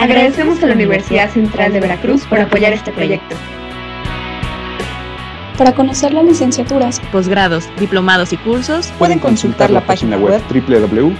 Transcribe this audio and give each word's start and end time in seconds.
Agradecemos 0.00 0.62
a 0.62 0.66
la 0.66 0.72
Universidad 0.72 1.30
Central 1.30 1.74
de 1.74 1.80
Veracruz 1.80 2.24
por 2.24 2.40
apoyar 2.40 2.72
este 2.72 2.90
proyecto. 2.90 3.36
Para 5.58 5.74
conocer 5.74 6.14
las 6.14 6.24
licenciaturas, 6.24 7.00
posgrados, 7.12 7.68
diplomados 7.78 8.32
y 8.32 8.38
cursos, 8.38 8.90
pueden 8.98 9.18
consultar 9.18 9.70
la 9.70 9.82
página 9.82 10.16
web 10.16 10.40
www.ucb.edu.mx. 10.48 11.12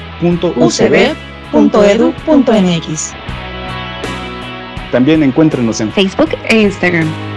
También 4.91 5.23
encuéntrenos 5.25 5.83
en 5.83 5.93
Facebook 5.93 6.31
e 6.49 6.63
Instagram. 6.63 7.30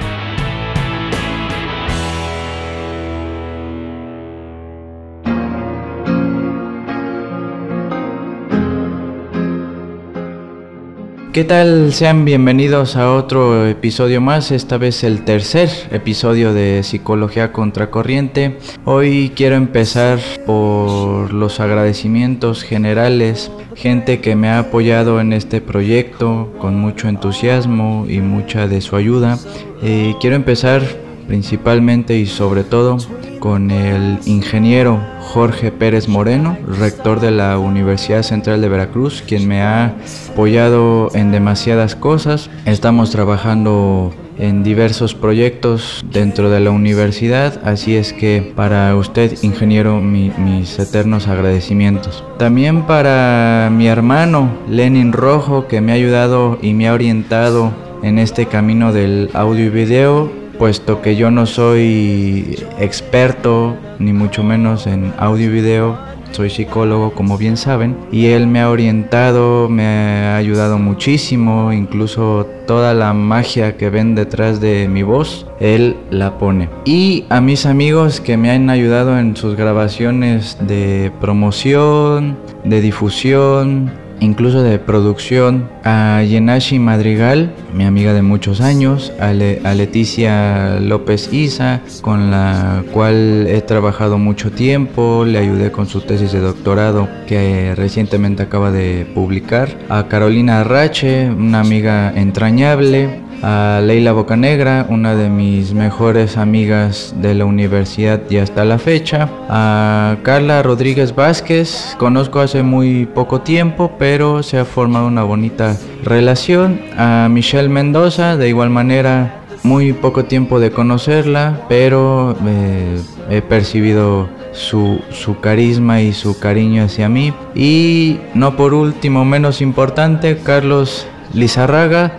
¿Qué 11.33 11.43
tal? 11.43 11.91
Sean 11.93 12.25
bienvenidos 12.25 12.95
a 12.95 13.11
otro 13.11 13.65
episodio 13.65 14.21
más, 14.21 14.51
esta 14.51 14.77
vez 14.77 15.03
el 15.03 15.25
tercer 15.25 15.67
episodio 15.89 16.53
de 16.53 16.83
Psicología 16.83 17.51
Contracorriente. 17.51 18.59
Hoy 18.85 19.31
quiero 19.35 19.55
empezar 19.55 20.19
por 20.45 21.33
los 21.33 21.59
agradecimientos 21.59 22.61
generales, 22.61 23.51
gente 23.75 24.21
que 24.21 24.35
me 24.35 24.47
ha 24.47 24.59
apoyado 24.59 25.19
en 25.19 25.33
este 25.33 25.59
proyecto 25.59 26.53
con 26.59 26.75
mucho 26.75 27.07
entusiasmo 27.07 28.05
y 28.07 28.19
mucha 28.19 28.67
de 28.67 28.81
su 28.81 28.95
ayuda. 28.95 29.39
Eh, 29.81 30.13
quiero 30.21 30.35
empezar 30.35 30.83
principalmente 31.27 32.17
y 32.17 32.25
sobre 32.25 32.63
todo 32.63 32.97
con 33.39 33.71
el 33.71 34.19
ingeniero 34.25 35.01
Jorge 35.19 35.71
Pérez 35.71 36.07
Moreno, 36.07 36.57
rector 36.79 37.19
de 37.19 37.31
la 37.31 37.57
Universidad 37.57 38.23
Central 38.23 38.61
de 38.61 38.69
Veracruz, 38.69 39.23
quien 39.27 39.47
me 39.47 39.61
ha 39.61 39.95
apoyado 40.31 41.09
en 41.13 41.31
demasiadas 41.31 41.95
cosas. 41.95 42.49
Estamos 42.65 43.11
trabajando 43.11 44.13
en 44.37 44.63
diversos 44.63 45.13
proyectos 45.13 46.03
dentro 46.11 46.49
de 46.49 46.59
la 46.59 46.71
universidad, 46.71 47.59
así 47.65 47.95
es 47.95 48.13
que 48.13 48.53
para 48.55 48.95
usted, 48.95 49.37
ingeniero, 49.41 49.99
mis 50.01 50.79
eternos 50.79 51.27
agradecimientos. 51.27 52.23
También 52.37 52.83
para 52.83 53.69
mi 53.71 53.87
hermano 53.87 54.49
Lenin 54.69 55.13
Rojo, 55.13 55.67
que 55.67 55.81
me 55.81 55.91
ha 55.91 55.95
ayudado 55.95 56.57
y 56.61 56.73
me 56.73 56.87
ha 56.87 56.93
orientado 56.93 57.71
en 58.03 58.19
este 58.19 58.45
camino 58.45 58.93
del 58.93 59.29
audio 59.33 59.65
y 59.65 59.69
video 59.69 60.42
puesto 60.57 61.01
que 61.01 61.15
yo 61.15 61.31
no 61.31 61.45
soy 61.45 62.57
experto, 62.79 63.75
ni 63.99 64.13
mucho 64.13 64.43
menos 64.43 64.87
en 64.87 65.13
audio 65.17 65.47
y 65.47 65.49
video, 65.49 65.97
soy 66.33 66.49
psicólogo 66.49 67.11
como 67.11 67.37
bien 67.37 67.57
saben, 67.57 67.95
y 68.11 68.27
él 68.27 68.47
me 68.47 68.59
ha 68.59 68.69
orientado, 68.69 69.69
me 69.69 69.85
ha 69.85 70.35
ayudado 70.35 70.79
muchísimo, 70.79 71.71
incluso 71.71 72.47
toda 72.65 72.93
la 72.93 73.13
magia 73.13 73.77
que 73.77 73.89
ven 73.89 74.15
detrás 74.15 74.59
de 74.59 74.87
mi 74.87 75.03
voz, 75.03 75.45
él 75.59 75.95
la 76.09 76.37
pone. 76.37 76.69
Y 76.85 77.25
a 77.29 77.39
mis 77.39 77.65
amigos 77.65 78.19
que 78.19 78.37
me 78.37 78.49
han 78.49 78.69
ayudado 78.69 79.19
en 79.19 79.35
sus 79.35 79.55
grabaciones 79.55 80.57
de 80.61 81.11
promoción, 81.21 82.37
de 82.63 82.81
difusión, 82.81 83.91
incluso 84.23 84.63
de 84.63 84.79
producción, 84.79 85.69
a 85.83 86.23
Yenashi 86.23 86.79
Madrigal, 86.79 87.53
mi 87.73 87.83
amiga 87.83 88.13
de 88.13 88.21
muchos 88.21 88.61
años, 88.61 89.11
a, 89.19 89.33
Leticia 89.33 90.79
López 90.79 91.31
Isa, 91.33 91.81
con 92.01 92.31
la 92.31 92.83
cual 92.91 93.47
he 93.47 93.61
trabajado 93.61 94.17
mucho 94.17 94.51
tiempo, 94.51 95.25
le 95.25 95.39
ayudé 95.39 95.71
con 95.71 95.87
su 95.87 96.01
tesis 96.01 96.31
de 96.31 96.39
doctorado 96.39 97.07
que 97.27 97.73
recientemente 97.75 98.43
acaba 98.43 98.71
de 98.71 99.05
publicar, 99.13 99.77
a 99.89 100.07
Carolina 100.07 100.61
Arrache, 100.61 101.29
una 101.29 101.59
amiga 101.59 102.13
entrañable, 102.15 103.22
a 103.43 103.81
Leila 103.83 104.13
Bocanegra, 104.13 104.85
una 104.89 105.15
de 105.15 105.29
mis 105.29 105.73
mejores 105.73 106.37
amigas 106.37 107.13
de 107.17 107.35
la 107.35 107.43
universidad 107.43 108.21
y 108.29 108.37
hasta 108.37 108.63
la 108.63 108.79
fecha, 108.79 109.29
a 109.49 110.15
Carla 110.23 110.63
Rodríguez 110.63 111.13
Vázquez, 111.13 111.95
conozco 111.99 112.39
hace 112.39 112.63
muy 112.63 113.05
poco 113.05 113.41
tiempo, 113.41 113.91
pero 113.99 114.43
se 114.43 114.57
ha 114.57 114.65
formado 114.65 115.07
una 115.07 115.23
bonita 115.23 115.77
relación, 116.03 116.79
a 116.97 117.27
Michelle 117.29 117.67
Mendoza, 117.67 118.37
de 118.37 118.47
igual 118.47 118.69
manera 118.69 119.41
muy 119.63 119.91
poco 119.91 120.23
tiempo 120.23 120.61
de 120.61 120.71
conocerla, 120.71 121.65
pero 121.67 122.37
eh, 122.45 122.97
he 123.29 123.41
percibido 123.41 124.29
su, 124.53 125.01
su, 125.11 125.39
carisma 125.41 126.01
y 126.01 126.13
su 126.13 126.39
cariño 126.39 126.83
hacia 126.83 127.09
mí. 127.09 127.33
Y 127.55 128.19
no 128.35 128.55
por 128.55 128.73
último, 128.73 129.25
menos 129.25 129.61
importante, 129.61 130.37
Carlos 130.37 131.07
Lizarraga, 131.33 132.13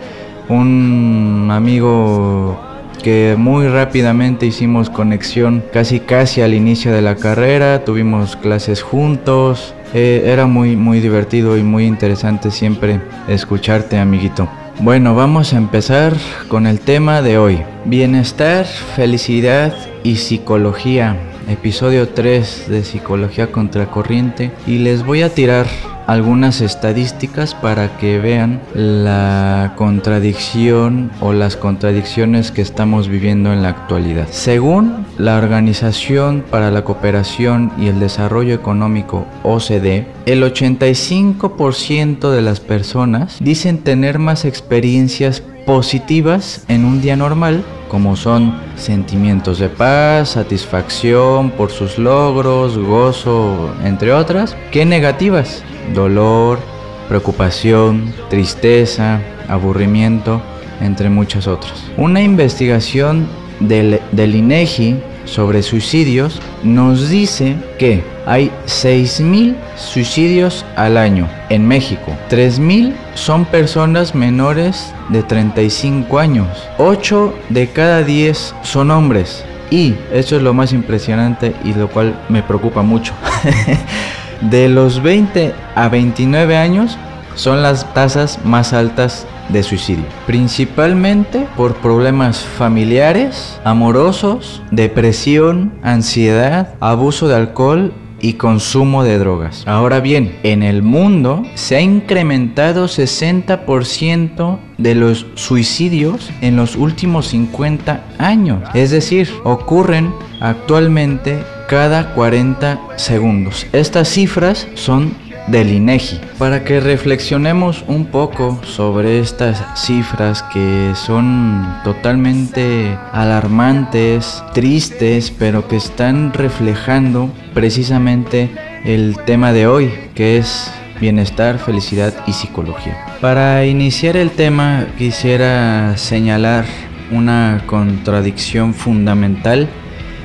un 0.49 1.49
amigo 1.51 2.59
que 3.03 3.35
muy 3.37 3.67
rápidamente 3.67 4.45
hicimos 4.45 4.89
conexión 4.89 5.63
casi 5.71 5.99
casi 5.99 6.41
al 6.41 6.53
inicio 6.53 6.91
de 6.91 7.01
la 7.01 7.15
carrera, 7.15 7.85
tuvimos 7.85 8.35
clases 8.35 8.81
juntos, 8.81 9.75
eh, 9.93 10.23
era 10.25 10.47
muy 10.47 10.75
muy 10.75 10.99
divertido 10.99 11.57
y 11.57 11.63
muy 11.63 11.85
interesante 11.85 12.51
siempre 12.51 12.99
escucharte 13.27 13.97
amiguito. 13.97 14.49
Bueno, 14.79 15.15
vamos 15.15 15.53
a 15.53 15.57
empezar 15.57 16.13
con 16.49 16.67
el 16.67 16.79
tema 16.81 17.21
de 17.21 17.37
hoy. 17.37 17.61
Bienestar, 17.85 18.65
felicidad 18.65 19.73
y 20.03 20.17
psicología. 20.17 21.15
Episodio 21.47 22.09
3 22.09 22.65
de 22.67 22.83
Psicología 22.83 23.51
Contracorriente. 23.51 24.51
Y 24.67 24.79
les 24.79 25.05
voy 25.05 25.21
a 25.21 25.29
tirar 25.29 25.67
algunas 26.07 26.61
estadísticas 26.61 27.55
para 27.55 27.97
que 27.97 28.19
vean 28.19 28.61
la 28.73 29.73
contradicción 29.75 31.11
o 31.21 31.33
las 31.33 31.55
contradicciones 31.55 32.51
que 32.51 32.61
estamos 32.61 33.07
viviendo 33.07 33.51
en 33.53 33.63
la 33.63 33.69
actualidad. 33.69 34.27
Según 34.31 35.05
la 35.17 35.37
Organización 35.37 36.43
para 36.49 36.71
la 36.71 36.83
Cooperación 36.83 37.71
y 37.77 37.87
el 37.87 37.99
Desarrollo 37.99 38.53
Económico 38.53 39.25
OCDE, 39.43 40.07
el 40.25 40.43
85% 40.43 42.31
de 42.31 42.41
las 42.41 42.59
personas 42.59 43.37
dicen 43.39 43.79
tener 43.79 44.19
más 44.19 44.45
experiencias 44.45 45.41
positivas 45.65 46.63
en 46.67 46.85
un 46.85 47.01
día 47.01 47.15
normal, 47.15 47.63
como 47.89 48.15
son 48.15 48.55
sentimientos 48.75 49.57
de 49.59 49.69
paz, 49.69 50.29
satisfacción 50.29 51.49
por 51.51 51.71
sus 51.71 51.97
logros, 51.97 52.77
gozo, 52.77 53.73
entre 53.83 54.13
otras, 54.13 54.55
que 54.71 54.85
negativas 54.85 55.63
dolor, 55.93 56.59
preocupación, 57.07 58.13
tristeza, 58.29 59.21
aburrimiento, 59.47 60.41
entre 60.81 61.09
muchas 61.09 61.47
otras. 61.47 61.73
Una 61.97 62.21
investigación 62.21 63.27
del, 63.59 64.01
del 64.11 64.35
INEGI 64.35 64.97
sobre 65.25 65.63
suicidios 65.63 66.41
nos 66.63 67.09
dice 67.09 67.55
que 67.77 68.03
hay 68.25 68.51
6.000 68.65 69.55
suicidios 69.77 70.65
al 70.75 70.97
año 70.97 71.27
en 71.49 71.67
México. 71.67 72.15
3.000 72.29 72.93
son 73.15 73.45
personas 73.45 74.15
menores 74.15 74.93
de 75.09 75.23
35 75.23 76.19
años. 76.19 76.47
8 76.77 77.33
de 77.49 77.67
cada 77.67 78.03
10 78.03 78.55
son 78.63 78.91
hombres. 78.91 79.43
Y 79.71 79.95
eso 80.13 80.35
es 80.37 80.41
lo 80.41 80.53
más 80.53 80.73
impresionante 80.73 81.53
y 81.63 81.73
lo 81.73 81.89
cual 81.89 82.19
me 82.29 82.43
preocupa 82.43 82.81
mucho. 82.81 83.13
De 84.41 84.69
los 84.69 85.01
20 85.01 85.53
a 85.75 85.89
29 85.89 86.57
años 86.57 86.97
son 87.35 87.61
las 87.61 87.93
tasas 87.93 88.39
más 88.43 88.73
altas 88.73 89.27
de 89.49 89.61
suicidio, 89.63 90.05
principalmente 90.25 91.47
por 91.55 91.75
problemas 91.75 92.39
familiares, 92.39 93.59
amorosos, 93.63 94.63
depresión, 94.71 95.73
ansiedad, 95.83 96.75
abuso 96.79 97.27
de 97.27 97.35
alcohol 97.35 97.93
y 98.21 98.33
consumo 98.33 99.03
de 99.03 99.19
drogas. 99.19 99.63
Ahora 99.67 99.99
bien, 99.99 100.35
en 100.43 100.63
el 100.63 100.81
mundo 100.81 101.43
se 101.53 101.75
ha 101.75 101.81
incrementado 101.81 102.85
60% 102.85 104.57
de 104.77 104.95
los 104.95 105.27
suicidios 105.35 106.31
en 106.41 106.55
los 106.55 106.75
últimos 106.75 107.27
50 107.27 108.03
años. 108.17 108.63
Es 108.73 108.91
decir, 108.91 109.29
ocurren 109.43 110.11
actualmente 110.39 111.43
cada 111.67 112.13
40 112.13 112.79
segundos. 112.97 113.67
Estas 113.73 114.09
cifras 114.09 114.67
son 114.75 115.13
del 115.47 115.71
INEGI. 115.71 116.19
Para 116.37 116.63
que 116.63 116.79
reflexionemos 116.79 117.83
un 117.87 118.05
poco 118.05 118.59
sobre 118.63 119.19
estas 119.19 119.63
cifras 119.75 120.43
que 120.43 120.93
son 120.95 121.65
totalmente 121.83 122.97
alarmantes, 123.11 124.43
tristes, 124.53 125.31
pero 125.31 125.67
que 125.67 125.75
están 125.75 126.33
reflejando 126.33 127.29
precisamente 127.53 128.49
el 128.85 129.17
tema 129.25 129.53
de 129.53 129.67
hoy, 129.67 129.93
que 130.15 130.37
es 130.37 130.71
bienestar, 130.99 131.59
felicidad 131.59 132.13
y 132.25 132.33
psicología. 132.33 132.97
Para 133.21 133.65
iniciar 133.65 134.17
el 134.17 134.31
tema 134.31 134.85
quisiera 134.97 135.97
señalar 135.97 136.65
una 137.11 137.61
contradicción 137.67 138.73
fundamental 138.73 139.67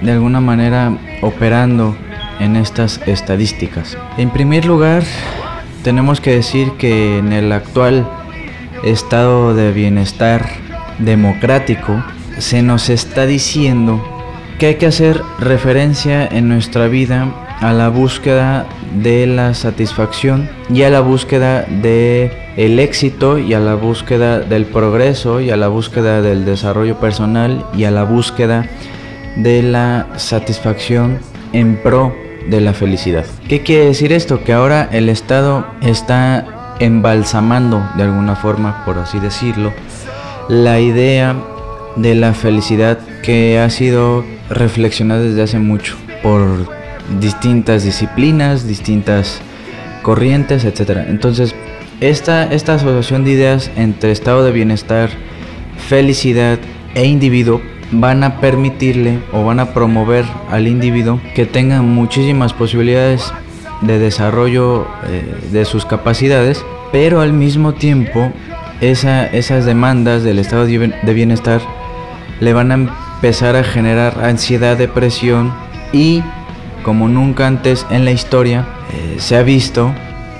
de 0.01 0.13
alguna 0.13 0.41
manera 0.41 0.97
operando 1.23 1.97
en 2.39 2.57
estas 2.57 3.01
estadísticas. 3.07 3.97
En 4.17 4.31
primer 4.31 4.65
lugar, 4.65 5.03
tenemos 5.83 6.21
que 6.21 6.35
decir 6.35 6.73
que 6.73 7.19
en 7.19 7.33
el 7.33 7.53
actual 7.53 8.09
estado 8.83 9.55
de 9.55 9.73
bienestar 9.73 10.47
democrático, 10.99 12.03
se 12.39 12.63
nos 12.63 12.89
está 12.89 13.27
diciendo 13.27 14.03
que 14.59 14.67
hay 14.67 14.75
que 14.77 14.87
hacer 14.87 15.23
referencia 15.39 16.27
en 16.27 16.49
nuestra 16.49 16.89
vida 16.89 17.29
a 17.61 17.73
la 17.73 17.89
búsqueda 17.89 18.67
de 19.03 19.27
la 19.27 19.55
satisfacción 19.55 20.49
y 20.69 20.83
a 20.83 20.91
la 20.91 21.01
búsqueda 21.01 21.63
de 21.63 22.31
el 22.57 22.79
éxito 22.79 23.39
y 23.39 23.55
a 23.55 23.61
la 23.61 23.75
búsqueda 23.75 24.41
del 24.41 24.67
progreso 24.67 25.41
y 25.41 25.51
a 25.51 25.57
la 25.57 25.69
búsqueda 25.69 26.21
del 26.23 26.45
desarrollo 26.45 26.99
personal 26.99 27.65
y 27.75 27.85
a 27.85 27.91
la 27.91 28.05
búsqueda 28.05 28.67
de 29.37 29.63
la 29.63 30.07
satisfacción 30.17 31.19
en 31.53 31.77
pro 31.77 32.15
de 32.49 32.61
la 32.61 32.73
felicidad. 32.73 33.25
¿Qué 33.49 33.63
quiere 33.63 33.87
decir 33.87 34.13
esto? 34.13 34.43
Que 34.45 34.53
ahora 34.53 34.89
el 34.93 35.09
Estado 35.09 35.67
está 35.83 36.77
embalsamando 36.81 37.87
de 37.97 38.05
alguna 38.05 38.37
forma, 38.37 38.85
por 38.85 38.99
así 38.99 39.19
decirlo, 39.19 39.73
la 40.49 40.81
idea 40.81 41.37
de 41.97 42.15
la 42.15 42.35
felicidad 42.35 42.99
que 43.23 43.59
ha 43.59 43.69
sido 43.71 44.25
reflexionada 44.49 45.23
desde 45.23 45.43
hace 45.43 45.59
mucho 45.59 45.97
por 46.23 46.69
distintas 47.21 47.85
disciplinas, 47.85 48.67
distintas 48.67 49.41
corrientes, 50.03 50.65
etc. 50.65 51.05
Entonces, 51.09 51.55
esta, 52.01 52.45
esta 52.53 52.75
asociación 52.75 53.25
de 53.25 53.33
ideas 53.33 53.71
entre 53.77 54.13
estado 54.13 54.45
de 54.45 54.53
bienestar, 54.53 55.11
felicidad 55.89 56.59
e 56.95 57.05
individuo 57.05 57.61
van 57.93 58.23
a 58.25 58.41
permitirle 58.41 59.19
o 59.33 59.45
van 59.45 59.61
a 59.61 59.73
promover 59.75 60.25
al 60.51 60.69
individuo 60.69 61.21
que 61.35 61.47
tenga 61.47 61.83
muchísimas 61.83 62.53
posibilidades 62.53 63.33
de 63.81 63.99
desarrollo 63.99 64.87
eh, 65.07 65.49
de 65.51 65.65
sus 65.65 65.85
capacidades, 65.87 66.65
pero 66.93 67.21
al 67.21 67.33
mismo 67.33 67.75
tiempo 67.75 68.33
esas 68.81 69.67
demandas 69.67 70.23
del 70.23 70.39
estado 70.39 70.65
de 70.65 71.15
bienestar 71.15 71.61
le 72.41 72.53
van 72.55 72.71
a 72.71 72.75
empezar 72.75 73.57
a 73.57 73.65
generar 73.65 74.25
ansiedad, 74.25 74.77
depresión 74.77 75.53
y 75.93 76.23
como 76.83 77.09
nunca 77.09 77.47
antes 77.47 77.87
en 77.91 78.07
la 78.07 78.13
historia 78.13 78.67
eh, 78.93 79.17
se 79.19 79.37
ha 79.37 79.43
visto 79.43 79.93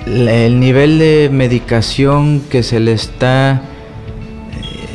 el 0.07 0.59
nivel 0.59 0.97
de 0.97 1.29
medicación 1.31 2.41
que 2.49 2.63
se 2.63 2.79
le 2.79 2.93
está 2.93 3.61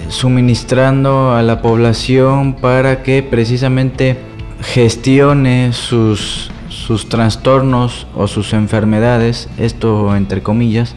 suministrando 0.09 1.35
a 1.35 1.43
la 1.43 1.63
población 1.63 2.55
para 2.55 3.03
que 3.03 3.23
precisamente 3.23 4.17
gestione 4.61 5.73
sus, 5.73 6.51
sus 6.69 7.09
trastornos 7.09 8.07
o 8.15 8.27
sus 8.27 8.53
enfermedades, 8.53 9.49
esto 9.59 10.15
entre 10.17 10.43
comillas, 10.43 10.95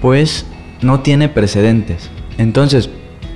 pues 0.00 0.46
no 0.82 1.00
tiene 1.00 1.28
precedentes. 1.28 2.10
Entonces, 2.38 2.90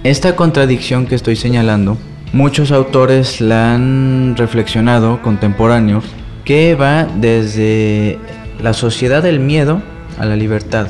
esta 0.05 0.37
contradicción 0.37 1.07
que 1.07 1.15
estoy 1.15 1.37
señalando, 1.37 1.97
muchos 2.33 2.71
autores 2.71 3.41
la 3.41 3.75
han 3.75 4.35
reflexionado, 4.37 5.21
contemporáneos, 5.23 6.05
que 6.45 6.75
va 6.75 7.05
desde 7.05 8.19
la 8.63 8.73
sociedad 8.73 9.23
del 9.23 9.41
miedo 9.41 9.83
a 10.19 10.25
la 10.25 10.37
libertad 10.37 10.89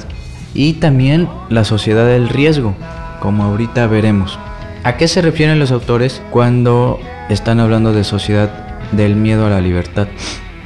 y 0.55 0.75
también 0.75 1.29
la 1.49 1.65
sociedad 1.65 2.07
del 2.07 2.29
riesgo, 2.29 2.75
como 3.21 3.45
ahorita 3.45 3.87
veremos. 3.87 4.39
¿A 4.83 4.97
qué 4.97 5.07
se 5.09 5.23
refieren 5.23 5.59
los 5.59 5.71
autores 5.71 6.23
cuando 6.31 6.99
están 7.29 7.61
hablando 7.61 7.93
de 7.93 8.03
sociedad 8.03 8.51
del 8.93 9.15
miedo 9.15 9.47
a 9.47 9.51
la 9.51 9.61
libertad? 9.61 10.09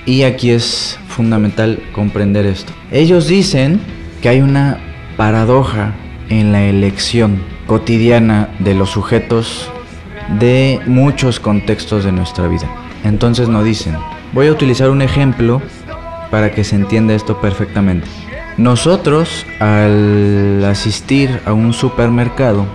Y 0.06 0.22
aquí 0.22 0.50
es 0.50 0.98
fundamental 1.08 1.82
comprender 1.92 2.46
esto. 2.46 2.72
Ellos 2.90 3.26
dicen 3.26 3.80
que 4.22 4.28
hay 4.28 4.40
una 4.40 4.78
paradoja 5.16 5.94
en 6.28 6.52
la 6.52 6.64
elección 6.64 7.42
cotidiana 7.66 8.48
de 8.58 8.74
los 8.74 8.90
sujetos 8.90 9.70
de 10.38 10.80
muchos 10.86 11.40
contextos 11.40 12.04
de 12.04 12.12
nuestra 12.12 12.46
vida. 12.48 12.68
Entonces 13.04 13.48
nos 13.48 13.64
dicen, 13.64 13.96
voy 14.32 14.48
a 14.48 14.52
utilizar 14.52 14.90
un 14.90 15.02
ejemplo 15.02 15.60
para 16.30 16.52
que 16.52 16.64
se 16.64 16.76
entienda 16.76 17.14
esto 17.14 17.40
perfectamente. 17.40 18.06
Nosotros 18.56 19.46
al 19.58 20.64
asistir 20.64 21.40
a 21.44 21.52
un 21.52 21.72
supermercado 21.72 22.66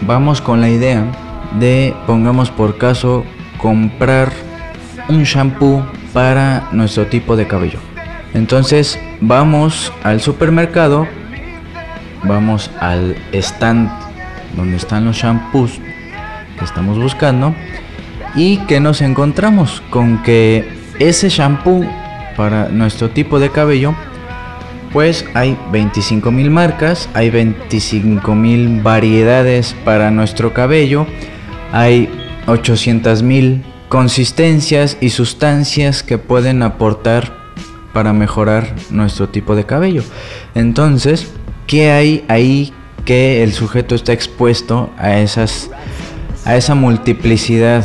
vamos 0.00 0.40
con 0.40 0.62
la 0.62 0.70
idea 0.70 1.04
de, 1.58 1.94
pongamos 2.06 2.50
por 2.50 2.78
caso, 2.78 3.24
comprar 3.58 4.32
un 5.10 5.24
shampoo 5.24 5.84
para 6.14 6.68
nuestro 6.72 7.06
tipo 7.06 7.36
de 7.36 7.46
cabello. 7.46 7.78
Entonces 8.32 8.98
vamos 9.20 9.92
al 10.02 10.22
supermercado, 10.22 11.06
vamos 12.24 12.70
al 12.80 13.14
stand 13.32 13.90
donde 14.56 14.76
están 14.76 15.04
los 15.04 15.16
shampoos 15.16 15.80
que 16.58 16.64
estamos 16.64 16.98
buscando 16.98 17.54
y 18.34 18.56
que 18.66 18.80
nos 18.80 19.02
encontramos 19.02 19.82
con 19.90 20.22
que 20.22 20.66
ese 20.98 21.28
shampoo 21.28 21.84
para 22.36 22.68
nuestro 22.68 23.10
tipo 23.10 23.38
de 23.38 23.50
cabello 23.50 23.94
pues 24.92 25.24
hay 25.34 25.58
25 25.70 26.30
mil 26.30 26.50
marcas, 26.50 27.08
hay 27.14 27.30
25 27.30 28.34
mil 28.34 28.82
variedades 28.82 29.74
para 29.84 30.10
nuestro 30.10 30.52
cabello, 30.52 31.06
hay 31.72 32.08
800 32.46 33.22
mil 33.22 33.62
consistencias 33.88 34.96
y 35.00 35.10
sustancias 35.10 36.02
que 36.02 36.18
pueden 36.18 36.62
aportar 36.62 37.32
para 37.92 38.12
mejorar 38.12 38.74
nuestro 38.90 39.28
tipo 39.28 39.54
de 39.54 39.64
cabello. 39.64 40.02
Entonces, 40.54 41.30
¿qué 41.66 41.90
hay 41.90 42.24
ahí 42.28 42.72
que 43.04 43.42
el 43.42 43.52
sujeto 43.52 43.94
está 43.94 44.12
expuesto 44.12 44.90
a 44.98 45.18
esas 45.18 45.70
a 46.44 46.56
esa 46.56 46.74
multiplicidad 46.74 47.84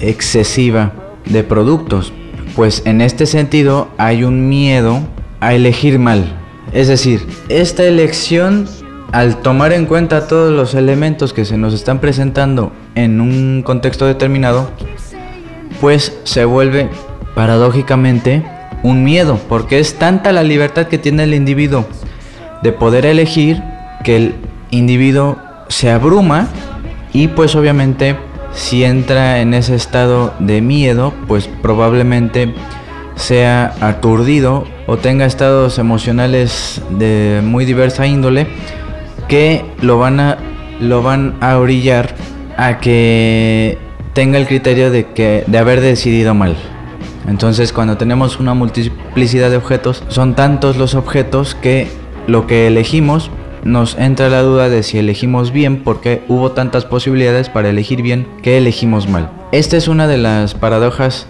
excesiva 0.00 0.92
de 1.24 1.44
productos? 1.44 2.12
Pues 2.56 2.82
en 2.86 3.00
este 3.00 3.26
sentido 3.26 3.88
hay 3.98 4.24
un 4.24 4.48
miedo 4.48 5.00
a 5.40 5.54
elegir 5.54 5.98
mal. 5.98 6.37
Es 6.72 6.88
decir, 6.88 7.26
esta 7.48 7.84
elección 7.84 8.66
al 9.12 9.40
tomar 9.40 9.72
en 9.72 9.86
cuenta 9.86 10.26
todos 10.26 10.52
los 10.52 10.74
elementos 10.74 11.32
que 11.32 11.44
se 11.44 11.56
nos 11.56 11.72
están 11.72 11.98
presentando 11.98 12.72
en 12.94 13.20
un 13.20 13.62
contexto 13.62 14.06
determinado, 14.06 14.70
pues 15.80 16.18
se 16.24 16.44
vuelve 16.44 16.90
paradójicamente 17.34 18.44
un 18.82 19.04
miedo, 19.04 19.40
porque 19.48 19.78
es 19.78 19.94
tanta 19.94 20.32
la 20.32 20.42
libertad 20.42 20.88
que 20.88 20.98
tiene 20.98 21.24
el 21.24 21.34
individuo 21.34 21.86
de 22.62 22.72
poder 22.72 23.06
elegir 23.06 23.62
que 24.04 24.16
el 24.16 24.34
individuo 24.70 25.38
se 25.68 25.90
abruma 25.90 26.48
y 27.12 27.28
pues 27.28 27.54
obviamente 27.54 28.16
si 28.52 28.84
entra 28.84 29.40
en 29.40 29.54
ese 29.54 29.74
estado 29.74 30.34
de 30.38 30.60
miedo, 30.60 31.14
pues 31.26 31.48
probablemente 31.62 32.54
sea 33.18 33.74
aturdido 33.80 34.64
o 34.86 34.96
tenga 34.96 35.26
estados 35.26 35.78
emocionales 35.78 36.80
de 36.90 37.40
muy 37.44 37.64
diversa 37.64 38.06
índole 38.06 38.46
que 39.28 39.64
lo 39.82 39.98
van 39.98 40.20
a 40.20 40.38
lo 40.80 41.02
van 41.02 41.34
a 41.40 41.58
orillar 41.58 42.14
a 42.56 42.78
que 42.78 43.76
tenga 44.12 44.38
el 44.38 44.46
criterio 44.46 44.90
de 44.90 45.06
que 45.12 45.44
de 45.46 45.58
haber 45.58 45.80
decidido 45.80 46.34
mal. 46.34 46.56
Entonces, 47.26 47.72
cuando 47.72 47.96
tenemos 47.96 48.40
una 48.40 48.54
multiplicidad 48.54 49.50
de 49.50 49.56
objetos, 49.56 50.02
son 50.08 50.34
tantos 50.34 50.76
los 50.76 50.94
objetos 50.94 51.54
que 51.54 51.88
lo 52.26 52.46
que 52.46 52.66
elegimos 52.68 53.30
nos 53.64 53.96
entra 53.98 54.30
la 54.30 54.42
duda 54.42 54.68
de 54.68 54.82
si 54.82 54.98
elegimos 54.98 55.52
bien 55.52 55.82
porque 55.82 56.22
hubo 56.28 56.52
tantas 56.52 56.84
posibilidades 56.84 57.48
para 57.48 57.68
elegir 57.68 58.02
bien 58.02 58.26
que 58.42 58.56
elegimos 58.56 59.08
mal. 59.08 59.30
Esta 59.52 59.76
es 59.76 59.88
una 59.88 60.06
de 60.06 60.16
las 60.16 60.54
paradojas 60.54 61.26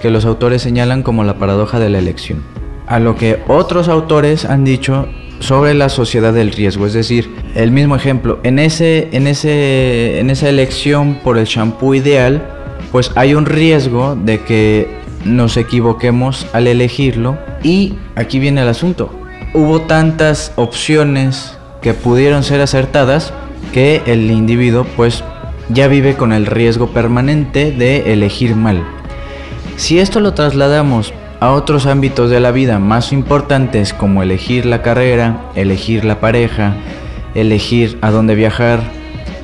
que 0.00 0.10
los 0.10 0.24
autores 0.24 0.62
señalan 0.62 1.02
como 1.02 1.24
la 1.24 1.38
paradoja 1.38 1.78
de 1.78 1.90
la 1.90 1.98
elección. 1.98 2.42
A 2.86 2.98
lo 2.98 3.16
que 3.16 3.42
otros 3.48 3.88
autores 3.88 4.44
han 4.44 4.64
dicho 4.64 5.08
sobre 5.40 5.74
la 5.74 5.88
sociedad 5.88 6.32
del 6.32 6.52
riesgo, 6.52 6.86
es 6.86 6.94
decir, 6.94 7.30
el 7.54 7.70
mismo 7.70 7.94
ejemplo, 7.94 8.40
en 8.42 8.58
ese 8.58 9.08
en 9.12 9.26
ese 9.26 10.18
en 10.20 10.30
esa 10.30 10.48
elección 10.48 11.18
por 11.22 11.38
el 11.38 11.44
shampoo 11.44 11.94
ideal, 11.94 12.42
pues 12.90 13.12
hay 13.14 13.34
un 13.34 13.46
riesgo 13.46 14.16
de 14.16 14.40
que 14.40 14.88
nos 15.24 15.56
equivoquemos 15.56 16.46
al 16.52 16.66
elegirlo 16.66 17.38
y 17.62 17.94
aquí 18.16 18.38
viene 18.38 18.62
el 18.62 18.68
asunto. 18.68 19.10
Hubo 19.54 19.82
tantas 19.82 20.52
opciones 20.56 21.56
que 21.82 21.94
pudieron 21.94 22.42
ser 22.42 22.60
acertadas 22.60 23.32
que 23.72 24.02
el 24.06 24.30
individuo 24.30 24.86
pues 24.96 25.22
ya 25.68 25.86
vive 25.88 26.16
con 26.16 26.32
el 26.32 26.46
riesgo 26.46 26.88
permanente 26.88 27.70
de 27.70 28.12
elegir 28.12 28.56
mal. 28.56 28.84
Si 29.78 30.00
esto 30.00 30.18
lo 30.18 30.34
trasladamos 30.34 31.14
a 31.38 31.52
otros 31.52 31.86
ámbitos 31.86 32.30
de 32.30 32.40
la 32.40 32.50
vida 32.50 32.80
más 32.80 33.12
importantes 33.12 33.94
como 33.94 34.24
elegir 34.24 34.66
la 34.66 34.82
carrera, 34.82 35.52
elegir 35.54 36.04
la 36.04 36.18
pareja, 36.18 36.74
elegir 37.36 37.96
a 38.02 38.10
dónde 38.10 38.34
viajar, 38.34 38.80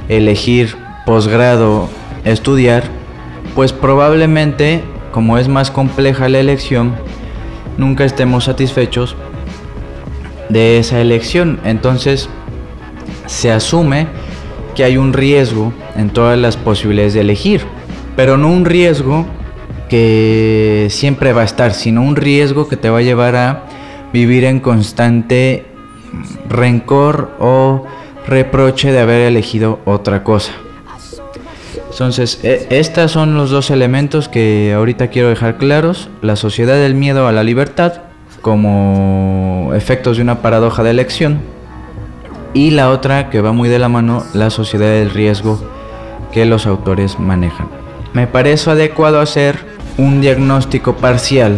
elegir 0.09 0.76
posgrado, 1.07 1.88
estudiar, 2.25 2.83
pues 3.55 3.73
probablemente 3.73 4.83
como 5.12 5.38
es 5.38 5.47
más 5.47 5.71
compleja 5.71 6.29
la 6.29 6.41
elección, 6.41 6.97
nunca 7.79 8.05
estemos 8.05 8.43
satisfechos 8.43 9.14
de 10.49 10.79
esa 10.79 11.00
elección. 11.00 11.61
Entonces, 11.64 12.29
se 13.26 13.53
asume 13.53 14.09
que 14.75 14.83
hay 14.83 14.97
un 14.97 15.12
riesgo 15.12 15.73
en 15.95 16.11
todas 16.11 16.37
las 16.37 16.57
posibilidades 16.57 17.14
de 17.14 17.21
elegir, 17.21 17.61
pero 18.17 18.37
no 18.37 18.49
un 18.49 18.64
riesgo 18.64 19.26
que 19.88 20.88
siempre 20.91 21.33
va 21.33 21.43
a 21.43 21.45
estar, 21.45 21.75
sino 21.75 22.03
un 22.03 22.17
riesgo 22.17 22.69
que 22.69 22.76
te 22.76 22.91
va 22.91 22.99
a 22.99 23.03
llevar 23.03 23.37
a 23.37 23.64
vivir 24.12 24.45
en 24.45 24.61
constante 24.61 25.67
rencor 26.49 27.33
o 27.38 27.85
reproche 28.26 28.93
de 28.93 29.00
haber 29.00 29.23
elegido 29.23 29.81
otra 29.85 30.23
cosa. 30.23 30.53
Entonces, 31.91 32.41
e, 32.43 32.67
estos 32.71 33.12
son 33.12 33.35
los 33.35 33.50
dos 33.50 33.71
elementos 33.71 34.29
que 34.29 34.73
ahorita 34.75 35.09
quiero 35.09 35.29
dejar 35.29 35.59
claros. 35.59 36.09
La 36.23 36.37
sociedad 36.37 36.75
del 36.75 36.95
miedo 36.95 37.29
a 37.29 37.33
la 37.33 37.45
libertad 37.45 38.03
como 38.41 39.71
efectos 39.75 40.17
de 40.17 40.23
una 40.23 40.43
paradoja 40.43 40.83
de 40.83 40.91
elección. 40.91 41.41
Y 42.53 42.71
la 42.71 42.91
otra 42.91 43.31
que 43.31 43.41
va 43.41 43.53
muy 43.53 43.69
de 43.69 43.79
la 43.79 43.88
mano, 43.88 44.25
la 44.33 44.50
sociedad 44.50 44.87
del 44.87 45.11
riesgo 45.11 45.61
que 46.33 46.45
los 46.45 46.67
autores 46.67 47.19
manejan. 47.19 47.69
Me 48.12 48.26
parece 48.26 48.71
adecuado 48.71 49.21
hacer 49.21 49.74
un 49.97 50.21
diagnóstico 50.21 50.97
parcial 50.97 51.57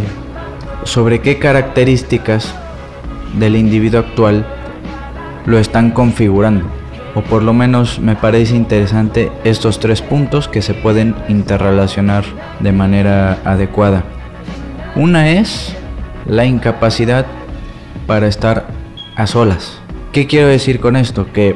sobre 0.83 1.21
qué 1.21 1.39
características 1.39 2.53
del 3.37 3.55
individuo 3.55 3.99
actual 3.99 4.45
lo 5.45 5.57
están 5.57 5.91
configurando. 5.91 6.65
O 7.15 7.21
por 7.21 7.41
lo 7.41 7.51
menos 7.53 7.99
me 7.99 8.15
parece 8.15 8.55
interesante 8.55 9.31
estos 9.43 9.79
tres 9.79 10.03
puntos 10.03 10.47
que 10.47 10.61
se 10.61 10.75
pueden 10.75 11.15
interrelacionar 11.27 12.23
de 12.59 12.71
manera 12.71 13.39
adecuada. 13.43 14.03
Una 14.95 15.31
es 15.31 15.75
la 16.27 16.45
incapacidad 16.45 17.25
para 18.05 18.27
estar 18.27 18.67
a 19.15 19.25
solas. 19.25 19.79
¿Qué 20.11 20.27
quiero 20.27 20.47
decir 20.47 20.79
con 20.79 20.95
esto? 20.95 21.31
Que 21.33 21.55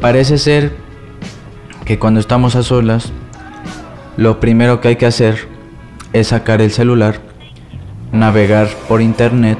parece 0.00 0.36
ser 0.36 0.76
que 1.86 1.98
cuando 1.98 2.20
estamos 2.20 2.54
a 2.54 2.62
solas, 2.62 3.12
lo 4.18 4.40
primero 4.40 4.80
que 4.80 4.88
hay 4.88 4.96
que 4.96 5.06
hacer 5.06 5.46
es 6.12 6.28
sacar 6.28 6.60
el 6.60 6.72
celular, 6.72 7.20
navegar 8.10 8.66
por 8.88 9.00
internet 9.00 9.58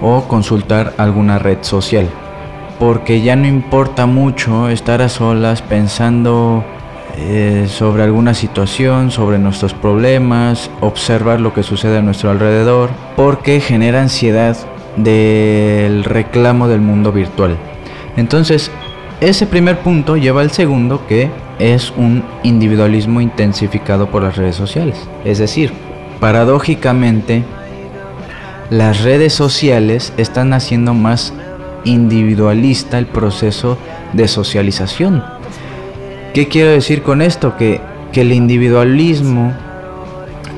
o 0.00 0.24
consultar 0.24 0.94
alguna 0.98 1.38
red 1.38 1.58
social. 1.60 2.08
Porque 2.80 3.22
ya 3.22 3.36
no 3.36 3.46
importa 3.46 4.06
mucho 4.06 4.68
estar 4.68 5.00
a 5.00 5.08
solas 5.08 5.62
pensando 5.62 6.64
eh, 7.16 7.66
sobre 7.68 8.02
alguna 8.02 8.34
situación, 8.34 9.12
sobre 9.12 9.38
nuestros 9.38 9.74
problemas, 9.74 10.68
observar 10.80 11.38
lo 11.38 11.54
que 11.54 11.62
sucede 11.62 11.98
a 11.98 12.02
nuestro 12.02 12.30
alrededor, 12.30 12.90
porque 13.14 13.60
genera 13.60 14.02
ansiedad 14.02 14.56
del 14.96 16.02
reclamo 16.02 16.66
del 16.66 16.80
mundo 16.80 17.12
virtual. 17.12 17.56
Entonces, 18.16 18.72
ese 19.22 19.46
primer 19.46 19.78
punto 19.78 20.16
lleva 20.16 20.40
al 20.40 20.50
segundo 20.50 21.06
que 21.06 21.30
es 21.60 21.92
un 21.96 22.24
individualismo 22.42 23.20
intensificado 23.20 24.10
por 24.10 24.24
las 24.24 24.36
redes 24.36 24.56
sociales. 24.56 24.98
Es 25.24 25.38
decir, 25.38 25.72
paradójicamente, 26.18 27.44
las 28.68 29.02
redes 29.02 29.32
sociales 29.32 30.12
están 30.16 30.52
haciendo 30.52 30.92
más 30.92 31.32
individualista 31.84 32.98
el 32.98 33.06
proceso 33.06 33.78
de 34.12 34.26
socialización. 34.26 35.22
¿Qué 36.34 36.48
quiero 36.48 36.70
decir 36.70 37.02
con 37.02 37.22
esto? 37.22 37.56
Que, 37.56 37.80
que 38.12 38.22
el 38.22 38.32
individualismo 38.32 39.52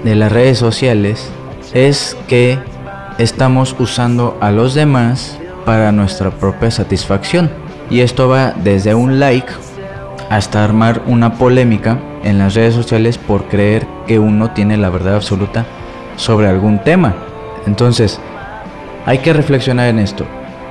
de 0.04 0.14
las 0.14 0.32
redes 0.32 0.56
sociales 0.56 1.28
es 1.74 2.16
que 2.28 2.58
estamos 3.18 3.76
usando 3.78 4.38
a 4.40 4.50
los 4.50 4.72
demás 4.72 5.38
para 5.66 5.92
nuestra 5.92 6.30
propia 6.30 6.70
satisfacción. 6.70 7.63
Y 7.90 8.00
esto 8.00 8.28
va 8.28 8.52
desde 8.52 8.94
un 8.94 9.20
like 9.20 9.52
hasta 10.30 10.64
armar 10.64 11.02
una 11.06 11.34
polémica 11.34 11.98
en 12.22 12.38
las 12.38 12.54
redes 12.54 12.74
sociales 12.74 13.18
por 13.18 13.44
creer 13.44 13.86
que 14.06 14.18
uno 14.18 14.50
tiene 14.52 14.76
la 14.76 14.90
verdad 14.90 15.16
absoluta 15.16 15.66
sobre 16.16 16.48
algún 16.48 16.78
tema. 16.82 17.14
Entonces, 17.66 18.20
hay 19.06 19.18
que 19.18 19.32
reflexionar 19.32 19.88
en 19.88 19.98
esto. 19.98 20.24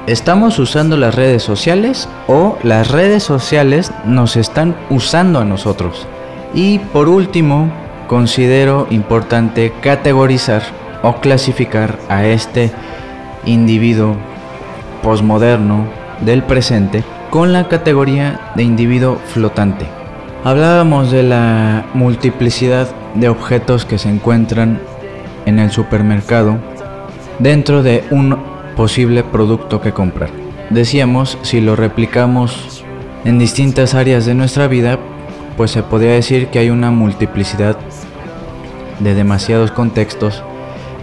¿Estamos 0.08 0.60
usando 0.60 0.98
las 0.98 1.16
redes 1.16 1.44
sociales 1.44 2.10
o 2.28 2.58
las 2.64 2.92
redes 2.92 3.24
sociales 3.24 3.92
nos 4.06 4.36
están 4.36 4.76
usando 4.90 5.40
a 5.40 5.46
nosotros? 5.46 6.08
Y 6.54 6.80
por 6.80 7.08
último, 7.08 7.72
considero 8.08 8.88
importante 8.90 9.72
categorizar 9.82 10.62
o 11.04 11.16
clasificar 11.16 11.98
a 12.10 12.26
este 12.26 12.72
individuo 13.46 14.16
posmoderno 15.02 15.86
del 16.22 16.44
presente 16.44 17.04
con 17.30 17.54
la 17.54 17.68
categoría 17.68 18.52
de 18.56 18.64
individuo 18.64 19.20
flotante. 19.26 19.88
Hablábamos 20.44 21.12
de 21.12 21.24
la 21.24 21.86
multiplicidad 21.94 22.90
de 23.16 23.30
objetos 23.30 23.86
que 23.86 23.98
se 23.98 24.10
encuentran 24.10 24.80
en 25.46 25.60
el 25.60 25.72
supermercado 25.72 26.58
dentro 27.40 27.84
de 27.84 28.04
un 28.12 28.38
posible 28.76 29.24
producto 29.24 29.82
que 29.82 29.94
comprar. 29.94 30.30
Decíamos, 30.70 31.38
si 31.42 31.62
lo 31.62 31.76
replicamos 31.76 32.84
en 33.26 33.40
distintas 33.40 33.94
áreas 33.94 34.26
de 34.26 34.34
nuestra 34.34 34.68
vida, 34.68 35.00
pues 35.58 35.72
se 35.72 35.84
podría 35.84 36.12
decir 36.12 36.48
que 36.48 36.60
hay 36.60 36.70
una 36.70 36.92
multiplicidad 36.92 37.78
de 39.00 39.14
demasiados 39.16 39.72
contextos 39.72 40.44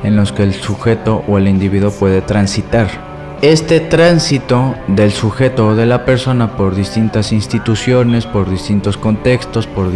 en 0.02 0.16
los 0.16 0.32
que 0.32 0.42
el 0.42 0.54
sujeto 0.54 1.24
o 1.28 1.38
el 1.38 1.48
individuo 1.48 1.90
puede 1.90 2.20
transitar. 2.20 3.09
Este 3.42 3.80
tránsito 3.80 4.74
del 4.86 5.12
sujeto 5.12 5.68
o 5.68 5.74
de 5.74 5.86
la 5.86 6.04
persona 6.04 6.58
por 6.58 6.74
distintas 6.74 7.32
instituciones, 7.32 8.26
por 8.26 8.50
distintos 8.50 8.98
contextos, 8.98 9.66
por 9.66 9.90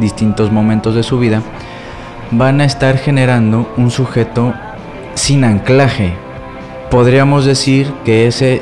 distintos 0.00 0.50
momentos 0.50 0.96
de 0.96 1.04
su 1.04 1.20
vida, 1.20 1.40
van 2.32 2.60
a 2.60 2.64
estar 2.64 2.98
generando 2.98 3.72
un 3.76 3.92
sujeto 3.92 4.54
sin 5.14 5.44
anclaje. 5.44 6.14
Podríamos 6.90 7.44
decir 7.44 7.92
que 8.04 8.26
ese 8.26 8.60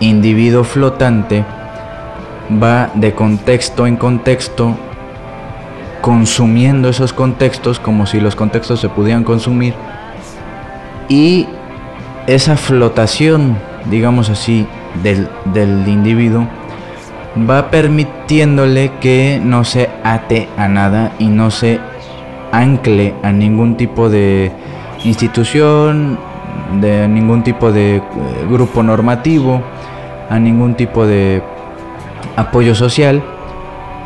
individuo 0.00 0.64
flotante 0.64 1.44
va 2.60 2.90
de 2.94 3.14
contexto 3.14 3.86
en 3.86 3.96
contexto 3.96 4.76
consumiendo 6.00 6.88
esos 6.88 7.12
contextos 7.12 7.78
como 7.78 8.06
si 8.06 8.18
los 8.18 8.34
contextos 8.34 8.80
se 8.80 8.88
pudieran 8.88 9.22
consumir 9.22 9.74
y 11.08 11.46
esa 12.34 12.56
flotación, 12.56 13.56
digamos 13.90 14.30
así, 14.30 14.66
del, 15.02 15.28
del 15.52 15.86
individuo 15.88 16.46
va 17.48 17.70
permitiéndole 17.70 18.92
que 19.00 19.40
no 19.42 19.64
se 19.64 19.88
ate 20.02 20.48
a 20.56 20.68
nada 20.68 21.12
y 21.18 21.26
no 21.26 21.50
se 21.50 21.78
ancle 22.52 23.14
a 23.22 23.30
ningún 23.30 23.76
tipo 23.76 24.08
de 24.08 24.50
institución, 25.04 26.18
de 26.80 27.08
ningún 27.08 27.42
tipo 27.42 27.72
de 27.72 27.96
eh, 27.96 28.02
grupo 28.50 28.82
normativo, 28.82 29.62
a 30.28 30.38
ningún 30.38 30.74
tipo 30.74 31.06
de 31.06 31.42
apoyo 32.36 32.74
social, 32.74 33.22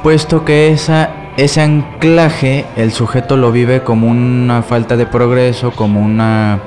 puesto 0.02 0.44
que 0.44 0.72
ese 0.72 1.60
anclaje 1.60 2.66
el 2.76 2.92
sujeto 2.92 3.36
lo 3.36 3.52
vive 3.52 3.82
como 3.82 4.08
una 4.08 4.62
falta 4.62 4.96
de 4.96 5.06
progreso, 5.06 5.72
como, 5.72 6.00
una, 6.00 6.60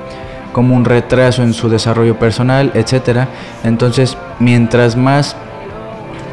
como 0.58 0.74
un 0.74 0.84
retraso 0.84 1.44
en 1.44 1.54
su 1.54 1.68
desarrollo 1.68 2.18
personal, 2.18 2.72
etc. 2.74 3.28
Entonces, 3.62 4.18
mientras 4.40 4.96
más 4.96 5.36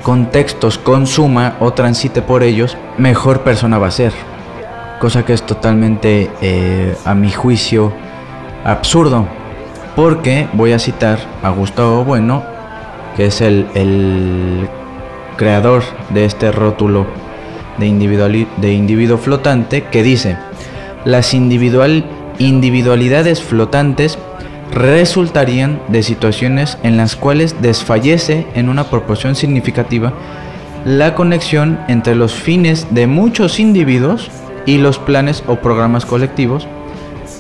contextos 0.02 0.80
consuma 0.80 1.58
o 1.60 1.74
transite 1.74 2.24
por 2.24 2.42
ellos, 2.42 2.76
mejor 2.98 3.42
persona 3.42 3.78
va 3.78 3.86
a 3.86 3.92
ser 3.92 4.14
cosa 5.00 5.24
que 5.24 5.34
es 5.34 5.44
totalmente, 5.44 6.32
eh, 6.42 6.98
a 7.06 7.14
mi 7.14 7.32
juicio, 7.32 7.94
absurdo, 8.64 9.28
porque 9.96 10.48
voy 10.54 10.72
a 10.72 10.80
citar 10.80 11.20
a 11.44 11.52
Gustavo 11.52 12.04
Bueno, 12.04 12.42
que 13.16 13.28
es 13.28 13.42
el, 13.42 13.68
el 13.76 14.68
creador 15.38 15.84
de 16.10 16.26
este 16.26 16.52
rótulo 16.52 17.06
de, 17.78 18.48
de 18.58 18.74
individuo 18.74 19.20
flotante, 19.20 19.84
que 19.84 20.02
dice, 20.02 20.36
las 21.04 21.36
individual, 21.36 22.06
individualidades 22.40 23.42
flotantes 23.42 24.18
resultarían 24.72 25.80
de 25.88 26.04
situaciones 26.04 26.78
en 26.84 26.98
las 26.98 27.16
cuales 27.16 27.56
desfallece 27.62 28.46
en 28.56 28.70
una 28.70 28.86
proporción 28.86 29.36
significativa 29.36 30.14
la 30.86 31.16
conexión 31.16 31.80
entre 31.88 32.16
los 32.16 32.34
fines 32.34 32.88
de 32.92 33.08
muchos 33.08 33.60
individuos 33.60 34.30
y 34.66 34.78
los 34.78 35.00
planes 35.00 35.44
o 35.48 35.56
programas 35.56 36.06
colectivos, 36.06 36.68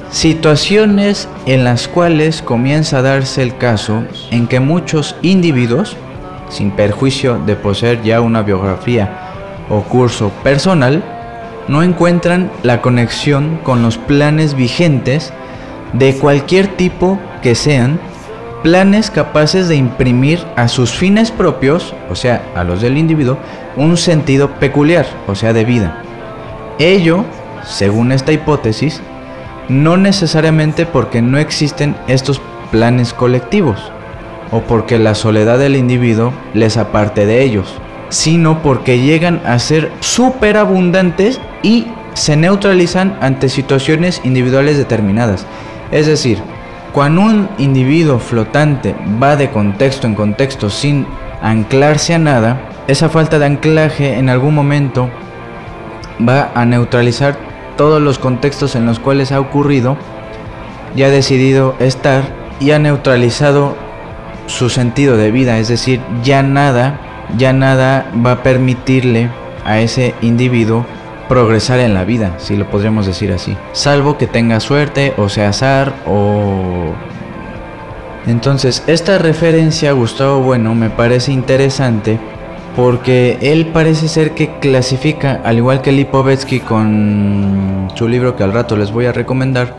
situaciones 0.09 1.27
en 1.45 1.63
las 1.63 1.87
cuales 1.87 2.41
comienza 2.41 2.99
a 2.99 3.01
darse 3.03 3.43
el 3.43 3.57
caso 3.57 4.03
en 4.31 4.47
que 4.47 4.59
muchos 4.59 5.15
individuos, 5.21 5.95
sin 6.49 6.71
perjuicio 6.71 7.39
de 7.45 7.55
poseer 7.55 8.01
ya 8.01 8.21
una 8.21 8.41
biografía 8.41 9.31
o 9.69 9.81
curso 9.81 10.29
personal, 10.43 11.03
no 11.67 11.83
encuentran 11.83 12.51
la 12.63 12.81
conexión 12.81 13.59
con 13.63 13.81
los 13.81 13.97
planes 13.97 14.53
vigentes 14.55 15.33
de 15.93 16.15
cualquier 16.15 16.67
tipo 16.67 17.19
que 17.41 17.55
sean 17.55 17.99
planes 18.63 19.11
capaces 19.11 19.67
de 19.67 19.75
imprimir 19.75 20.43
a 20.55 20.67
sus 20.67 20.91
fines 20.91 21.29
propios, 21.31 21.93
o 22.09 22.15
sea, 22.15 22.43
a 22.55 22.63
los 22.63 22.81
del 22.81 22.97
individuo, 22.97 23.37
un 23.75 23.95
sentido 23.95 24.51
peculiar, 24.59 25.05
o 25.27 25.35
sea, 25.35 25.53
de 25.53 25.65
vida. 25.65 26.01
Ello, 26.79 27.25
según 27.63 28.11
esta 28.11 28.31
hipótesis, 28.31 29.01
no 29.69 29.97
necesariamente 29.97 30.85
porque 30.85 31.21
no 31.21 31.37
existen 31.37 31.95
estos 32.07 32.41
planes 32.71 33.13
colectivos, 33.13 33.91
o 34.51 34.61
porque 34.61 34.97
la 34.97 35.15
soledad 35.15 35.59
del 35.59 35.75
individuo 35.75 36.33
les 36.53 36.77
aparte 36.77 37.25
de 37.25 37.43
ellos, 37.43 37.79
sino 38.09 38.61
porque 38.61 38.99
llegan 38.99 39.41
a 39.45 39.59
ser 39.59 39.91
superabundantes 39.99 41.39
y 41.63 41.87
se 42.13 42.35
neutralizan 42.35 43.17
ante 43.21 43.49
situaciones 43.49 44.21
individuales 44.23 44.77
determinadas. 44.77 45.45
Es 45.91 46.07
decir, 46.07 46.39
cuando 46.93 47.21
un 47.21 47.49
individuo 47.57 48.19
flotante 48.19 48.95
va 49.21 49.35
de 49.35 49.49
contexto 49.49 50.07
en 50.07 50.15
contexto 50.15 50.69
sin 50.69 51.05
anclarse 51.41 52.13
a 52.13 52.19
nada, 52.19 52.69
esa 52.87 53.09
falta 53.09 53.37
de 53.37 53.45
anclaje 53.45 54.17
en 54.17 54.29
algún 54.29 54.55
momento 54.55 55.09
va 56.27 56.51
a 56.55 56.65
neutralizar 56.65 57.37
todos 57.75 58.01
los 58.01 58.19
contextos 58.19 58.75
en 58.75 58.85
los 58.85 58.99
cuales 58.99 59.31
ha 59.31 59.39
ocurrido 59.39 59.97
y 60.95 61.03
ha 61.03 61.09
decidido 61.09 61.75
estar 61.79 62.23
y 62.59 62.71
ha 62.71 62.79
neutralizado 62.79 63.75
su 64.47 64.69
sentido 64.69 65.17
de 65.17 65.31
vida, 65.31 65.57
es 65.59 65.67
decir, 65.67 65.99
ya 66.23 66.43
nada, 66.43 66.99
ya 67.37 67.53
nada 67.53 68.11
va 68.25 68.33
a 68.33 68.43
permitirle 68.43 69.29
a 69.65 69.79
ese 69.79 70.13
individuo 70.21 70.85
progresar 71.27 71.79
en 71.79 71.93
la 71.93 72.05
vida, 72.05 72.35
si 72.37 72.55
lo 72.55 72.69
podríamos 72.69 73.05
decir 73.05 73.31
así. 73.31 73.57
Salvo 73.73 74.17
que 74.17 74.27
tenga 74.27 74.59
suerte 74.59 75.13
o 75.17 75.29
sea 75.29 75.49
azar 75.49 75.93
o... 76.05 76.93
Entonces, 78.27 78.83
esta 78.87 79.19
referencia 79.19 79.91
a 79.91 79.93
Gustavo 79.93 80.39
Bueno 80.41 80.73
me 80.73 80.89
parece 80.89 81.31
interesante 81.31 82.19
porque 82.75 83.37
él 83.41 83.67
parece 83.67 84.07
ser 84.07 84.31
que 84.31 84.59
clasifica, 84.59 85.41
al 85.43 85.57
igual 85.57 85.81
que 85.81 85.91
Lipovetsky 85.91 86.59
con 86.59 87.89
su 87.95 88.07
libro 88.07 88.35
que 88.35 88.43
al 88.43 88.51
rato 88.51 88.75
les 88.75 88.91
voy 88.91 89.05
a 89.05 89.11
recomendar, 89.11 89.77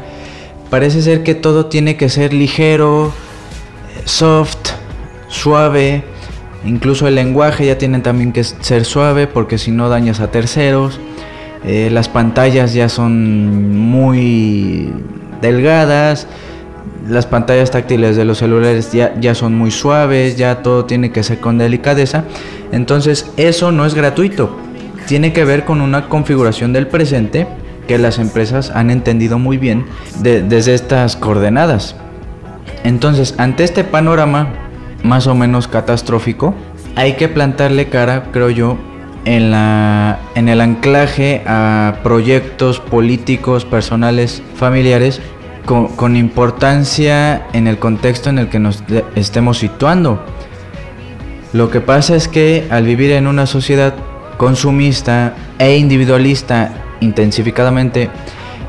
parece 0.70 1.02
ser 1.02 1.22
que 1.22 1.34
todo 1.34 1.66
tiene 1.66 1.96
que 1.96 2.08
ser 2.08 2.32
ligero, 2.32 3.12
soft, 4.04 4.70
suave, 5.28 6.04
incluso 6.64 7.06
el 7.06 7.14
lenguaje 7.14 7.66
ya 7.66 7.78
tiene 7.78 8.00
también 8.00 8.32
que 8.32 8.44
ser 8.44 8.84
suave 8.84 9.26
porque 9.26 9.58
si 9.58 9.70
no 9.70 9.88
dañas 9.88 10.20
a 10.20 10.30
terceros. 10.30 11.00
Eh, 11.64 11.90
las 11.90 12.08
pantallas 12.08 12.74
ya 12.74 12.88
son 12.88 13.76
muy 13.76 14.92
delgadas, 15.40 16.28
las 17.08 17.26
pantallas 17.26 17.70
táctiles 17.70 18.16
de 18.16 18.24
los 18.24 18.38
celulares 18.38 18.92
ya, 18.92 19.14
ya 19.20 19.34
son 19.34 19.54
muy 19.54 19.70
suaves, 19.70 20.36
ya 20.36 20.62
todo 20.62 20.84
tiene 20.84 21.10
que 21.10 21.22
ser 21.22 21.40
con 21.40 21.58
delicadeza. 21.58 22.24
Entonces 22.72 23.30
eso 23.36 23.72
no 23.72 23.84
es 23.84 23.94
gratuito, 23.94 24.56
tiene 25.06 25.32
que 25.32 25.44
ver 25.44 25.64
con 25.64 25.80
una 25.80 26.08
configuración 26.08 26.72
del 26.72 26.86
presente 26.86 27.46
que 27.86 27.98
las 27.98 28.18
empresas 28.18 28.70
han 28.70 28.90
entendido 28.90 29.38
muy 29.38 29.56
bien 29.56 29.86
desde 30.20 30.74
estas 30.74 31.16
coordenadas. 31.16 31.96
Entonces, 32.84 33.34
ante 33.38 33.64
este 33.64 33.84
panorama 33.84 34.48
más 35.06 35.26
o 35.26 35.34
menos 35.34 35.68
catastrófico, 35.68 36.54
hay 36.94 37.14
que 37.14 37.28
plantarle 37.28 37.88
cara, 37.88 38.30
creo 38.32 38.50
yo, 38.50 38.78
en, 39.24 39.50
la, 39.50 40.20
en 40.34 40.48
el 40.48 40.60
anclaje 40.60 41.42
a 41.46 41.96
proyectos 42.02 42.80
políticos, 42.80 43.64
personales, 43.64 44.42
familiares, 44.54 45.20
con, 45.66 46.16
importancia 46.16 47.46
en 47.52 47.66
el 47.66 47.78
contexto 47.78 48.30
en 48.30 48.38
el 48.38 48.48
que 48.48 48.58
nos 48.58 48.82
estemos 49.16 49.58
situando. 49.58 50.24
Lo 51.52 51.70
que 51.70 51.80
pasa 51.80 52.14
es 52.14 52.28
que 52.28 52.66
al 52.70 52.84
vivir 52.84 53.10
en 53.10 53.26
una 53.26 53.46
sociedad 53.46 53.94
consumista 54.36 55.34
e 55.58 55.76
individualista 55.76 56.70
intensificadamente 57.00 58.10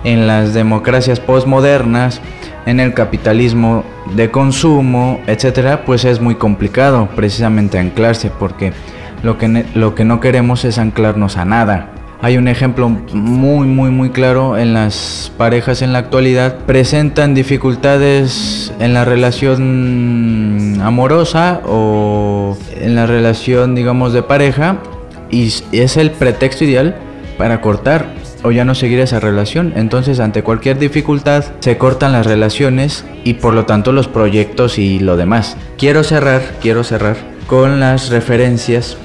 en 0.03 0.25
las 0.25 0.53
democracias 0.53 1.19
postmodernas, 1.19 2.19
en 2.67 2.81
el 2.81 2.93
capitalismo 2.93 3.85
de 4.13 4.29
consumo, 4.29 5.21
etcétera, 5.25 5.85
pues 5.85 6.03
es 6.03 6.19
muy 6.19 6.35
complicado 6.35 7.07
precisamente 7.15 7.79
anclarse 7.79 8.29
porque 8.29 8.73
lo 9.23 9.37
que, 9.37 9.65
lo 9.73 9.95
que 9.95 10.03
no 10.03 10.19
queremos 10.19 10.65
es 10.65 10.77
anclarnos 10.77 11.37
a 11.37 11.45
nada. 11.45 11.93
Hay 12.21 12.35
un 12.35 12.49
ejemplo 12.49 12.89
muy, 12.89 13.67
muy, 13.67 13.89
muy 13.89 14.09
claro 14.09 14.57
en 14.57 14.73
las 14.73 15.31
parejas 15.37 15.81
en 15.81 15.93
la 15.93 15.99
actualidad. 15.99 16.57
Presentan 16.65 17.33
dificultades 17.33 18.73
en 18.79 18.93
la 18.93 19.05
relación 19.05 20.81
amorosa 20.83 21.61
o 21.65 22.57
en 22.75 22.95
la 22.95 23.05
relación, 23.05 23.75
digamos, 23.75 24.11
de 24.11 24.23
pareja 24.23 24.77
y 25.29 25.53
es 25.71 25.95
el 25.95 26.11
pretexto 26.11 26.65
ideal 26.65 26.97
para 27.37 27.61
cortar 27.61 28.16
o 28.43 28.51
ya 28.51 28.65
no 28.65 28.75
seguir 28.75 28.99
esa 28.99 29.19
relación. 29.19 29.73
Entonces, 29.75 30.19
ante 30.19 30.43
cualquier 30.43 30.77
dificultad, 30.79 31.45
se 31.59 31.77
cortan 31.77 32.11
las 32.11 32.25
relaciones 32.25 33.05
y 33.23 33.35
por 33.35 33.53
lo 33.53 33.65
tanto 33.65 33.91
los 33.91 34.07
proyectos 34.07 34.77
y 34.79 34.99
lo 34.99 35.17
demás. 35.17 35.57
Quiero 35.77 36.03
cerrar, 36.03 36.41
quiero 36.61 36.83
cerrar 36.83 37.17
con 37.47 37.79
las 37.79 38.09
referencias 38.09 38.97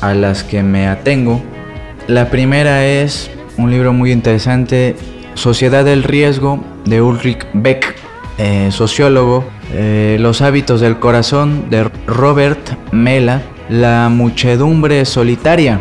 a 0.00 0.14
las 0.14 0.44
que 0.44 0.62
me 0.62 0.86
atengo. 0.86 1.42
La 2.06 2.30
primera 2.30 2.84
es 2.84 3.30
un 3.56 3.70
libro 3.70 3.92
muy 3.92 4.12
interesante, 4.12 4.96
Sociedad 5.34 5.84
del 5.84 6.02
Riesgo, 6.02 6.62
de 6.84 7.00
Ulrich 7.00 7.46
Beck, 7.54 7.96
eh, 8.38 8.68
sociólogo. 8.70 9.44
Eh, 9.72 10.18
los 10.20 10.42
hábitos 10.42 10.80
del 10.80 10.98
corazón, 10.98 11.70
de 11.70 11.84
Robert 12.06 12.92
Mela. 12.92 13.42
La 13.68 14.10
muchedumbre 14.10 15.04
solitaria, 15.06 15.80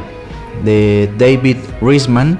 de 0.63 1.11
David 1.17 1.57
Risman. 1.81 2.39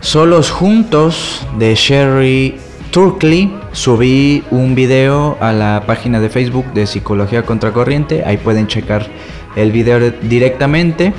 Solos 0.00 0.50
Juntos, 0.50 1.46
de 1.58 1.74
Sherry 1.74 2.56
Turkley. 2.90 3.52
Subí 3.72 4.42
un 4.50 4.74
video 4.74 5.36
a 5.40 5.52
la 5.52 5.82
página 5.86 6.20
de 6.20 6.28
Facebook 6.28 6.72
de 6.72 6.86
Psicología 6.86 7.42
Contracorriente. 7.42 8.24
Ahí 8.24 8.36
pueden 8.36 8.68
checar 8.68 9.06
el 9.56 9.72
video 9.72 10.12
directamente. 10.22 11.12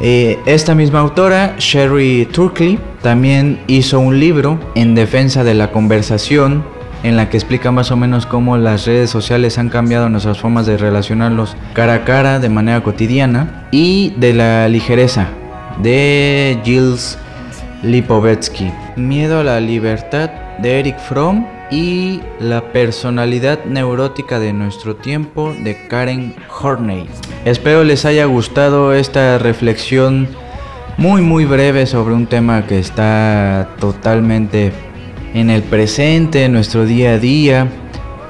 Eh, 0.00 0.38
esta 0.44 0.74
misma 0.74 1.00
autora, 1.00 1.56
Sherry 1.58 2.28
Turkley, 2.30 2.78
también 3.02 3.58
hizo 3.66 3.98
un 3.98 4.20
libro 4.20 4.60
en 4.74 4.94
defensa 4.94 5.42
de 5.42 5.54
la 5.54 5.72
conversación 5.72 6.62
en 7.02 7.16
la 7.16 7.30
que 7.30 7.38
explica 7.38 7.72
más 7.72 7.90
o 7.90 7.96
menos 7.96 8.26
cómo 8.26 8.58
las 8.58 8.86
redes 8.86 9.10
sociales 9.10 9.58
han 9.58 9.70
cambiado 9.70 10.08
nuestras 10.08 10.38
formas 10.38 10.66
de 10.66 10.76
relacionarlos 10.76 11.56
cara 11.72 11.94
a 11.94 12.04
cara 12.04 12.38
de 12.38 12.48
manera 12.48 12.82
cotidiana 12.82 13.68
y 13.70 14.12
de 14.16 14.34
la 14.34 14.68
ligereza 14.68 15.28
de 15.82 16.58
Gilles 16.64 17.18
Lipovetsky. 17.82 18.72
Miedo 18.96 19.40
a 19.40 19.44
la 19.44 19.60
libertad 19.60 20.30
de 20.58 20.80
Eric 20.80 20.98
Fromm 20.98 21.46
y 21.70 22.20
La 22.40 22.72
personalidad 22.72 23.64
neurótica 23.64 24.38
de 24.38 24.52
nuestro 24.52 24.96
tiempo 24.96 25.52
de 25.62 25.86
Karen 25.88 26.34
Horney. 26.60 27.06
Espero 27.44 27.84
les 27.84 28.04
haya 28.04 28.24
gustado 28.24 28.94
esta 28.94 29.38
reflexión 29.38 30.28
muy 30.96 31.20
muy 31.20 31.44
breve 31.44 31.86
sobre 31.86 32.14
un 32.14 32.26
tema 32.26 32.66
que 32.66 32.78
está 32.78 33.68
totalmente 33.78 34.72
en 35.34 35.50
el 35.50 35.62
presente, 35.62 36.44
en 36.44 36.52
nuestro 36.52 36.86
día 36.86 37.12
a 37.12 37.18
día, 37.18 37.68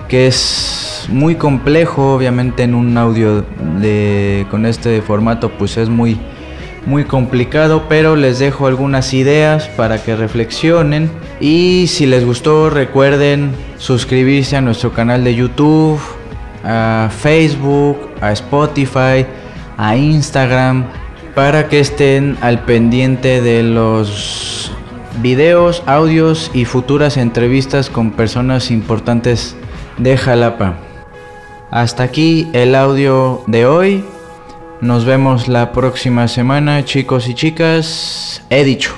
que 0.09 0.27
es 0.27 1.07
muy 1.09 1.37
complejo, 1.37 2.15
obviamente 2.15 2.65
en 2.65 2.75
un 2.75 2.99
audio 2.99 3.45
de 3.81 4.45
con 4.51 4.67
este 4.67 5.01
formato 5.03 5.51
pues 5.51 5.77
es 5.77 5.89
muy 5.89 6.19
muy 6.87 7.05
complicado, 7.05 7.85
pero 7.89 8.17
les 8.17 8.39
dejo 8.39 8.67
algunas 8.67 9.13
ideas 9.13 9.69
para 9.69 10.03
que 10.03 10.17
reflexionen. 10.17 11.11
Y 11.41 11.87
si 11.89 12.07
les 12.07 12.25
gustó, 12.25 12.71
recuerden 12.71 13.51
suscribirse 13.77 14.57
a 14.57 14.61
nuestro 14.61 14.93
canal 14.93 15.25
de 15.25 15.35
YouTube, 15.35 16.01
a 16.65 17.11
Facebook, 17.11 17.99
a 18.21 18.33
Spotify, 18.33 19.27
a 19.77 19.97
Instagram, 19.97 20.87
para 21.35 21.69
que 21.69 21.81
estén 21.81 22.39
al 22.41 22.65
pendiente 22.65 23.43
de 23.43 23.63
los 23.63 24.73
videos, 25.21 25.83
audios 25.87 26.51
y 26.55 26.65
futuras 26.65 27.17
entrevistas 27.17 27.91
con 27.91 28.13
personas 28.13 28.71
importantes 28.71 29.57
de 29.99 30.17
Jalapa. 30.17 30.77
Hasta 31.71 32.05
aquí 32.05 32.49
el 32.53 32.75
audio 32.75 33.43
de 33.47 33.67
hoy. 33.67 34.05
Nos 34.81 35.07
vemos 35.07 35.49
la 35.49 35.73
próxima 35.73 36.29
semana, 36.29 36.85
chicos 36.85 37.29
y 37.29 37.35
chicas. 37.35 38.43
He 38.51 38.63
dicho. 38.63 38.95